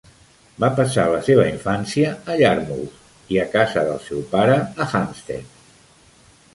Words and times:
Va 0.61 0.69
passar 0.77 1.03
la 1.15 1.19
seva 1.27 1.45
infància 1.49 2.15
a 2.31 2.39
Yarmouth 2.41 2.97
i 3.37 3.41
a 3.45 3.47
casa 3.55 3.87
del 3.93 4.03
seu 4.09 4.27
pare 4.35 4.61
a 4.87 4.91
Hampstead. 4.93 5.57